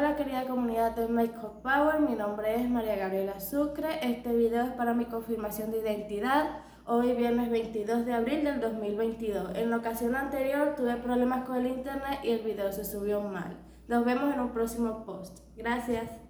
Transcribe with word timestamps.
Hola 0.00 0.16
querida 0.16 0.46
comunidad 0.46 0.96
de 0.96 1.08
Makeup 1.08 1.60
Power, 1.60 2.00
mi 2.00 2.16
nombre 2.16 2.54
es 2.54 2.70
María 2.70 2.96
Gabriela 2.96 3.38
Sucre. 3.38 3.98
Este 4.00 4.34
video 4.34 4.64
es 4.64 4.70
para 4.70 4.94
mi 4.94 5.04
confirmación 5.04 5.70
de 5.70 5.80
identidad. 5.80 6.62
Hoy 6.86 7.12
viernes 7.12 7.50
22 7.50 8.06
de 8.06 8.14
abril 8.14 8.42
del 8.42 8.60
2022. 8.60 9.58
En 9.58 9.68
la 9.68 9.76
ocasión 9.76 10.16
anterior 10.16 10.74
tuve 10.74 10.96
problemas 10.96 11.44
con 11.44 11.56
el 11.58 11.66
internet 11.66 12.20
y 12.22 12.30
el 12.30 12.40
video 12.40 12.72
se 12.72 12.86
subió 12.86 13.20
mal. 13.20 13.58
Nos 13.88 14.06
vemos 14.06 14.32
en 14.32 14.40
un 14.40 14.52
próximo 14.52 15.04
post. 15.04 15.40
Gracias. 15.54 16.20